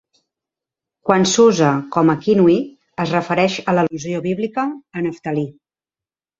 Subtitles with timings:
[1.09, 2.57] Quan s'usa com a kinnui,
[3.05, 4.67] es refereix a l'al·lusió bíblica
[4.99, 5.49] a Neftalí.